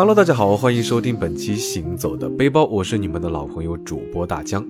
[0.00, 4.66] Hello，大家好，欢迎收听本期行走的背包，我是你们的老朋友主播大江。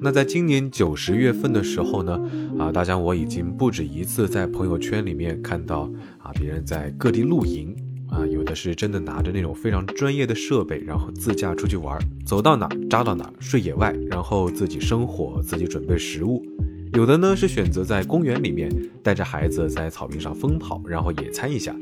[0.00, 2.20] 那在今年九十月份的时候呢，
[2.58, 7.76] 啊，大江我已经不止一次在朋友圈里面看到啊，别人在各地露营
[8.10, 16.44] 啊，有的是真的拿着那种非常专业的设备，然后自驾出去玩，走到哪扎到哪，睡野外，然后自己生火，自己准备食物。
[16.92, 18.68] 有的呢是选择在公园里面
[19.00, 21.72] 带着孩子在草坪上疯跑，然后野餐一下。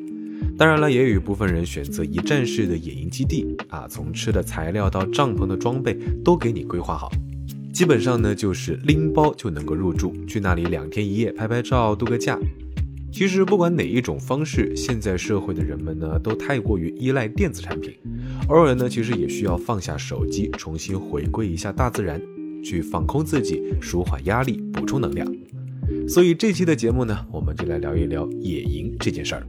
[0.56, 7.10] 当然了，也有一部分人选择一站式的野营基地啊，从吃的材料到帐篷的装备都给你规划好，
[7.72, 12.38] 基本上呢就是拎包就能够入住，去那里两天一夜拍拍照度个假。
[13.12, 17.92] 其实不管哪一种方式，现在社会的人们呢都太过于依赖电子产品，
[18.48, 22.20] 偶尔呢其实也需要放下手机，重新回归一下大自然，
[22.62, 25.26] 去放空自己，舒缓压力，补充能量。
[26.08, 29.46] 所以这期的节目呢，我们就来聊一聊野营这件事儿。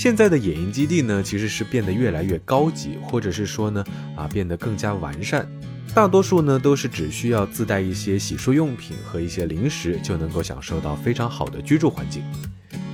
[0.00, 3.84] 现在的野营基地呢，其实是变得越来越高级，或者是说呢，
[4.16, 5.46] 啊，变得更加完善。
[5.94, 12.22] 大多数呢，都是只需要自带一些洗漱用品和一些零食，就能够享受到非常好的居住环境。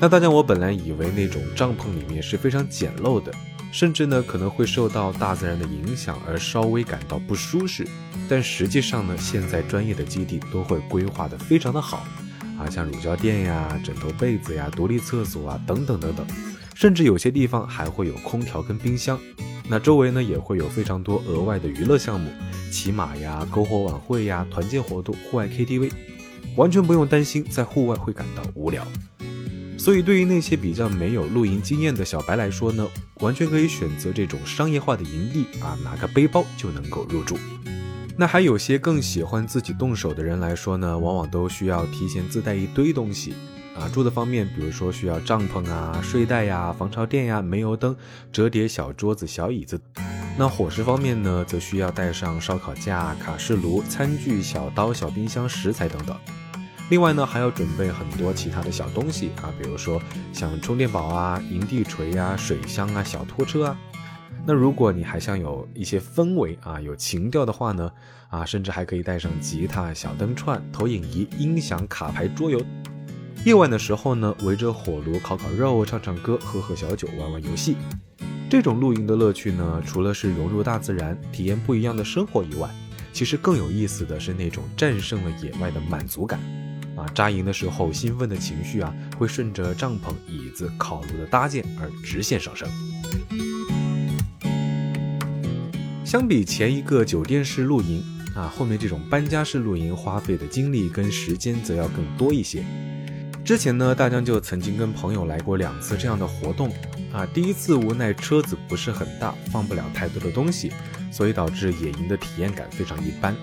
[0.01, 3.33] 那大家，我本来以为那种帐篷里面是非常简陋的，
[3.71, 7.87] 甚至呢，可能会受到大自然的影响而稍微感到不舒适。
[8.29, 12.05] 但实际上呢，现在专业的基地都会规划的非常的好，
[12.59, 16.27] 啊，像乳胶垫呀、枕头被子呀、独立厕所啊，等等等等。
[16.77, 19.19] 甚至有些地方还会有空调跟冰箱，
[19.67, 22.31] 那周围呢也会有非常多额外的娱乐项目，
[22.71, 25.91] 骑马呀、篝火晚会呀、团建活动、户外 KTV，
[26.55, 28.87] 完全不用担心在户外会感到无聊。
[29.79, 32.87] 所以对于那些比较没有露营经验的小白来说呢，
[33.21, 37.39] 完全可以选择这种商业化的营地啊，拿个背包就能够入住。
[38.19, 43.33] 那还有些更喜欢自己动手的人来说呢，往往都需要提前自带一堆东西。
[43.78, 47.94] 啊，住的方面，比如说需要帐篷啊、睡袋呀、防潮垫呀、煤油灯、
[48.32, 49.81] 折叠小桌子、小椅子。
[50.38, 56.16] 那伙食方面呢，则需要带上烧烤架、卡式炉、餐具、小刀、小冰箱、食材等等。
[56.88, 60.00] 另外呢，还要准备很多其他的小东西啊，比如说
[60.32, 63.78] 像充电宝啊、营地锤呀、水箱啊、小拖车啊。
[64.47, 67.91] 那如果你还想有一些氛围啊、有情调的话呢，
[68.28, 72.62] 啊，甚至还可以带上吉他、小灯串、投影仪、音响、卡牌、桌游。
[73.45, 77.77] 夜晚的时候呢，围着火炉烤烤肉、唱唱歌、喝喝小酒、玩玩游戏。
[78.51, 82.69] 这种露营的乐趣呢，除了是融入大自然、体验不一样的生活以外，
[83.13, 86.41] 其实更有意思的是那种战胜了野外的满足感。
[86.97, 92.69] 啊，扎营的时候兴奋的情绪啊，会顺着帐篷、椅子、烤炉的搭建而直线上升。
[96.05, 98.03] 相比前一个酒店式露营
[98.35, 102.65] 啊，后面这种搬家式露营花费的精力跟时间则要更多一些。
[103.47, 106.69] 之前呢，大江就曾经跟朋友来过两次这样的活动，
[107.12, 110.73] 啊，第一次无奈车子不是很大，放不了太多的东西，
[111.12, 113.37] 所以导致野营的体验感非常一般。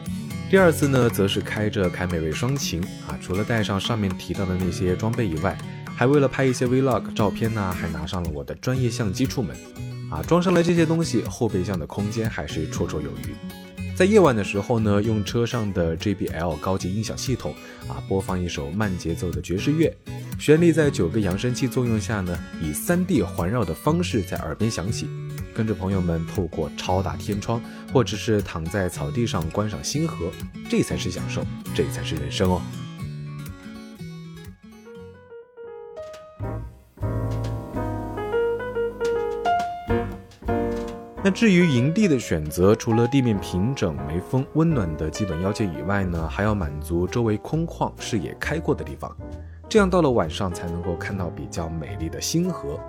[0.50, 5.58] 第二次呢，则是开着凯美瑞双擎，啊，除了带上上面提到的那些装备以外，
[5.96, 9.56] 还为了拍一些 vlog 照片呢，还拿上了我的专业相机出门，
[10.12, 13.63] 啊，装上了这些东西，后备箱的空间还是绰绰有余。
[13.96, 17.54] 在夜晚的时候呢，用车上的 JBL 高级音响系统
[17.88, 19.96] 啊，播放一首慢节奏的爵士乐，
[20.40, 25.08] 旋律在九个扬声器作用下呢，以 3D 环绕的方式在耳边响起。
[25.54, 27.62] 跟着朋友们透过超大天窗，
[27.94, 30.32] 或者是躺在草地上观赏星河，
[30.68, 32.60] 这才是享受，这才是人生哦。
[41.34, 49.12] 至于营地的选择，除了地面平整、没风、温暖的基本要求以外呢，还要满足周围空旷、视野开阔的地方，
[49.68, 52.80] 这样到了晚上才能够看到比较美丽的星河。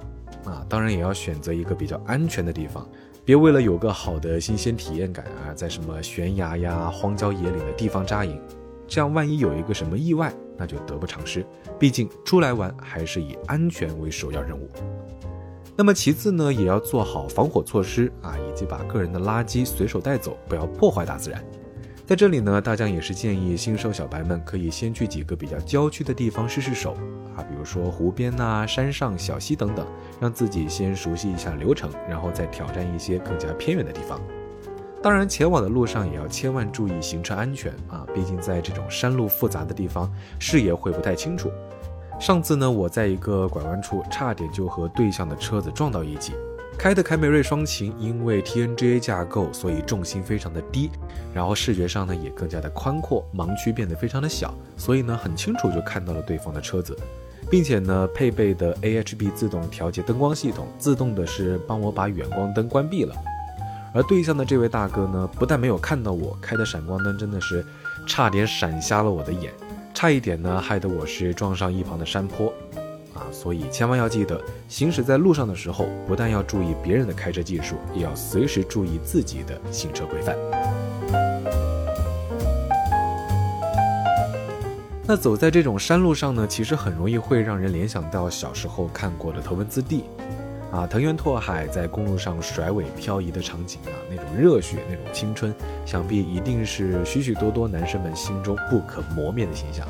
[0.44, 2.87] 啊，当然也要选择一个比较安全的地方，
[3.25, 8.38] 别为了有个好的新鲜体验感啊，在什么悬崖呀、荒郊野岭的地方扎营，
[8.87, 11.43] 这样万一有一个什么意外，那就得不偿失。
[11.79, 14.69] 毕竟出来玩还是以安全为首要任务。
[15.76, 21.44] 那么其次呢，也要做好防火措施啊，以及把个人的垃圾随手带走，不要破坏大自然。
[22.06, 26.93] 在这里呢，大江也是建议新手小白们可以先去几个比较郊区的地方试试手
[27.37, 29.85] 啊，比如说湖边呐、山上小溪等等，
[30.21, 34.21] 让自己先熟悉一下流程，然后再挑战一些更加偏远的地方。
[35.03, 41.50] 当然，前往的路上也要千万注意行车安全啊，毕竟在这种山路复杂的地方，视野会不太清楚。
[42.20, 46.32] 上次呢，我在一个拐弯处差点就和对向的车子撞到一起，
[46.78, 50.90] 开的凯美瑞双擎因为 TNGA 架构，所以重心非常的低，
[51.34, 56.96] 然后视觉上呢也更加的宽阔，盲区变得非常的小，所以呢很清楚就看到了对方的车子，
[57.50, 63.14] 并且呢配备的 AHB 自动调节灯光系统，自动的是帮我把远光灯关闭了。
[63.93, 67.64] 而对向的这位大哥呢，不但没有看到我开的闪光灯，真的是
[68.08, 69.52] 差点闪瞎了我的眼，
[69.94, 72.52] 差一点呢害得我是撞上一旁的山坡。
[73.14, 80.37] 啊，所以千万要记得，行驶在路上的时候，不但要注意别人的开车技术，也要随时注意自己的行车规范。
[85.06, 90.02] 那走在这种山路上呢，其实很容易会让人联想到小时候看过的头文字 D，
[90.73, 95.55] 啊，藤原拓海在公路上甩尾漂移的场景啊，那种热血，那种青春，
[95.85, 99.87] 想必一定是许许多多男生们心中不可磨灭的形象。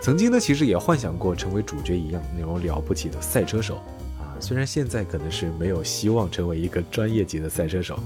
[0.00, 3.76] 曾经呢，其实也幻想过成为主角一样那种了不起的赛车手
[4.18, 4.34] 啊。
[4.40, 7.98] 虽然现在可能是没有希望成为一个专业级的赛车手，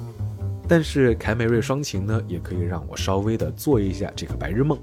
[0.69, 4.79] 但是凯美瑞双擎呢，也可以让我稍微的做一下这个白日梦。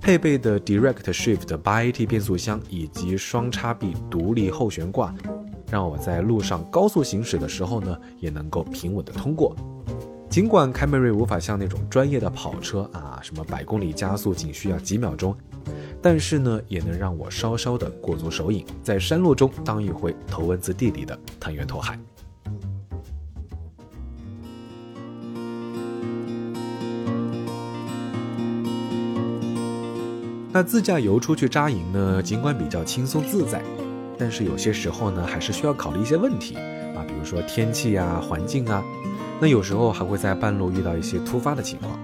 [0.00, 5.12] 配备的 Direct Shift 八 AT 变速箱以及双叉臂独立后悬挂，
[5.72, 9.56] 让我在路上高速行驶的时候呢，也能够平稳的通过。
[10.28, 15.36] 尽管凯美瑞无法像那种专业的跑车啊，什么百公里加速仅需要几秒钟。
[16.00, 21.98] 但是呢，也能让我稍稍的过足手瘾，在山路中当一回头文字 D 里的藤原拓海。
[30.52, 33.62] 那自驾游出去扎营呢，尽管比较轻松自在，
[34.16, 36.54] 但是有些时候呢，还是需要考虑一些问题
[36.94, 38.84] 啊，比如说天气啊、环境啊，
[39.40, 41.98] 那有时候还会在半路遇到一些突发的情况，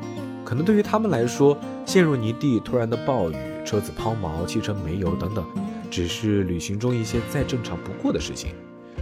[0.44, 3.34] 可能对于他们来说，陷入泥地、突然的暴雨。
[3.64, 5.42] 车子抛锚、汽车没油等等，
[5.90, 8.50] 只是旅行中一些再正常不过的事情，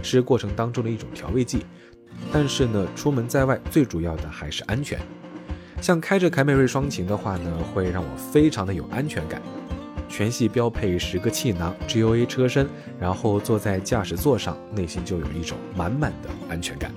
[0.01, 1.65] 是过程当中的一种调味剂。
[2.31, 4.97] 但是呢，出门在外最主要的还是安全。
[5.81, 9.41] 像开着凯美瑞双擎的话呢，会让我非常的有安全感。
[10.07, 12.65] 全系标配十个气囊，GOA 车身，
[12.97, 16.89] 然后坐在驾驶座上，内心就有一种满满的安全感。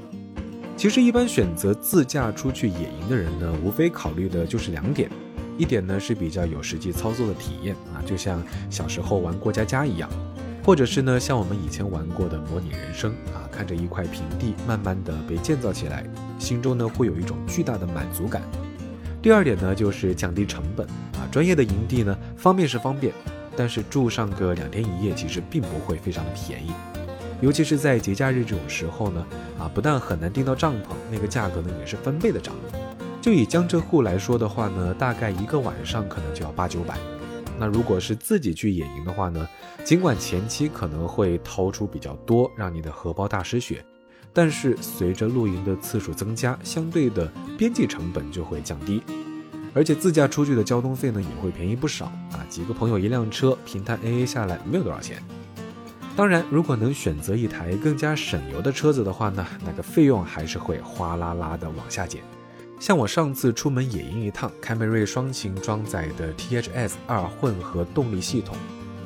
[0.76, 5.10] 其实，一般选择自驾出去野营的人呢，无非考虑的就是两点。
[5.56, 10.06] 一点呢是比较有实际操作的体验啊，就像小时候玩过家家一样，
[10.62, 16.04] 或者是呢像我们以前玩过的模拟人生啊，看着一块平地慢慢的被建造起来，
[16.38, 18.42] 心中呢会有一种巨大的满足感。
[19.22, 23.14] 第二点呢就是降低成本啊，专业的营地呢方便是方便，
[23.56, 26.70] 但是住上个两天一夜其实并不会非常的便宜，
[27.40, 29.26] 尤其是在节假日这种时候呢
[29.58, 32.54] 啊，不但很难订到帐篷，那个价格呢也是翻倍的涨。
[33.20, 36.96] 就以江浙沪来说的话呢，大概一个晚上可能就要八九百。
[37.58, 39.48] 那如果是自己去野营的话呢，
[39.82, 43.84] 尽管前期可能会掏出比较多，让你的荷包大失血，
[44.32, 49.02] 但是随着露营的次数增加，相对的边际成本就会降低，
[49.74, 52.44] 而且自驾出去的交通费呢也会便宜不少啊。
[52.48, 55.22] 几个朋友一辆车，平摊 AA 下来没有多少钱。
[56.16, 62.22] 当然，如果能选择一台更加省油的车子的话呢，那个费用还是会哗啦啦的往下减。
[62.80, 68.56] 像我上次出门野营一趟，凯美瑞双擎装载的 THS 二混合动力系统，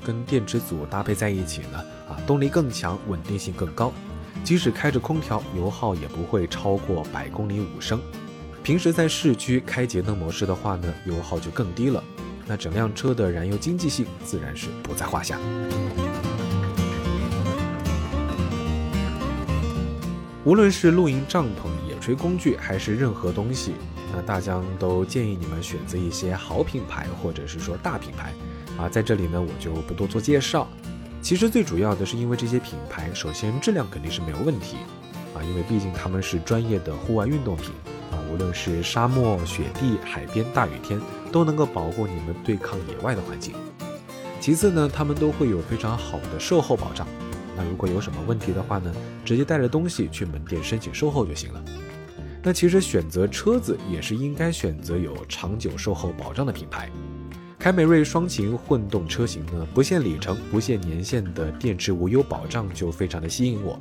[0.04, 1.78] 跟电池组搭配在一起呢，
[2.08, 3.92] 啊，动力更强，稳定性更高，
[4.44, 8.00] 即使开着空调，油耗也不会超过百公里五升。
[8.62, 12.02] 平时在市区开节能模式的话呢，油耗就更低了，
[12.46, 15.40] 那整辆车的燃油经济性自然是不在话下。
[20.50, 21.70] 无论是露营帐篷。
[21.88, 23.74] 野炊工具还是任何东西，
[24.12, 28.34] 那大疆都建议你们选择一些好品牌或者是说大品牌，
[28.76, 30.66] 啊，在这里呢我就不多做介绍。
[31.22, 34.78] 其实最主要的是因为这些品牌，首先质量肯定是没有问题，
[35.36, 37.70] 啊，因为毕竟他们是专业的户外运动品，
[38.10, 43.54] 啊，无论是沙漠、雪地、海边、大雨天，都能够保护你们对抗野外的环境。
[44.40, 47.06] 其次呢，他们都会有非常好的售后保障，
[47.60, 48.90] 那如果有什么问题的话呢，
[49.22, 51.62] 直接带着东西去门店申请售后就行了。
[52.43, 56.88] 那其实选择车子也是应该选择有长久售后保障的品牌。
[57.58, 63.79] 凯美瑞双擎混动车型呢，不限里程、不限年限的电池无忧保障就非常的吸引我。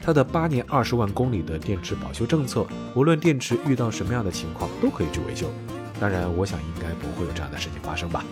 [0.00, 2.64] 它的八年二十万公里的电池保修政策，
[2.94, 5.50] 无论电池遇到什么样的情况都可以去维修。
[5.98, 8.24] 当然，我想应该不会有这样的事情发生吧，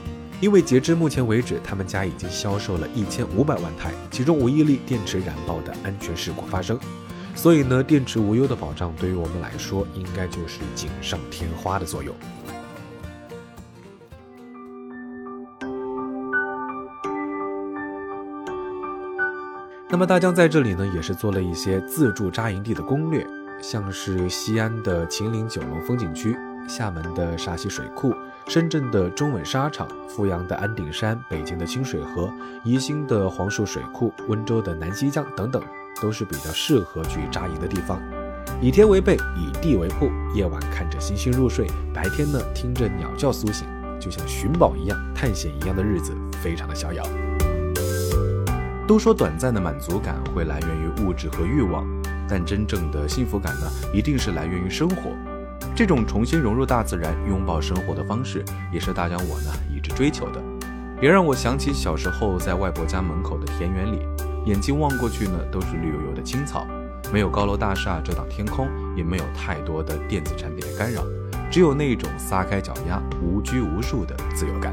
[0.44, 6.78] 因为截至目前为止，他们家已经销售了一千五百万台，其中无一例电池燃爆的安全事故发生。
[7.34, 12.14] 所以呢，电池无忧的保障对于我们来说，应该就是锦上添花的作用。
[19.88, 23.26] 那么大江在这里呢，也是做了一些自助扎营地的攻略，
[23.62, 26.36] 像是西安的秦岭九龙风景区、
[26.68, 28.14] 厦门的沙溪水库、
[28.46, 35.62] 深圳的中稳沙场、阜阳的安顶山、北京的清水河、宜兴的黄树水库、温州的南溪江等等，
[36.00, 38.00] 都是比较适合去扎营的地方。
[38.60, 43.66] 以天为被，以地为铺，夜晚看着星星入睡，白天呢听着鸟叫苏醒，
[44.00, 47.04] 就像寻宝一样、探险一样的日子，非常的逍遥。
[48.86, 51.86] 都说短暂的满足感会来源于物质和欲望，
[52.28, 55.10] 但真正的幸福感呢，一定是来源于生活。
[55.76, 60.40] 这种重新融入大自然、拥抱生活的方式，也是大江我呢一直追求的。
[61.02, 63.98] 也让我想起小时候在外婆家门口的田园里，
[64.46, 66.64] 眼睛望过去呢，都是绿油油的青草，
[67.12, 71.02] 没有高楼大厦遮挡天空，也没有太多的电子产品的干扰，
[71.50, 74.72] 只有那种撒开脚丫、无拘无束的自由感。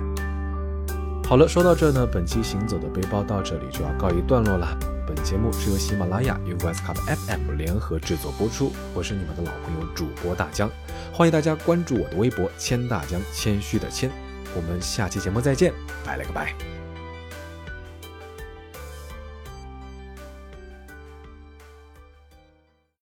[1.28, 4.78] 好了，说到这呢，本期行走的背包到这里就要告一段落了。
[5.14, 10.72] 本节目是由喜马拉雅与 Westcup FM 联合制作播出，我是你们的老朋友主播大江，
[11.12, 14.10] 欢迎大家关注我的微博“谦大江”，谦虚的谦。
[14.56, 15.74] 我们下期节目再见，
[16.06, 16.56] 拜了个拜。